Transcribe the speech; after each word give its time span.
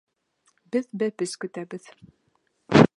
Беҙ 0.75 0.87
бәпес 1.03 1.37
көтәбеҙ. 1.45 1.89